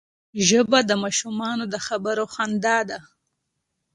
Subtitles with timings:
[0.47, 2.99] ژبه د ماشومانو د خبرو خندا ده